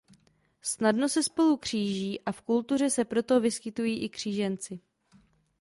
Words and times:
Snadno 0.61 1.09
se 1.09 1.23
spolu 1.23 1.57
kříží 1.57 2.21
a 2.21 2.31
v 2.31 2.41
kultuře 2.41 2.89
se 2.89 3.05
proto 3.05 3.39
vyskytují 3.39 4.03
i 4.03 4.09
kříženci. 4.09 4.79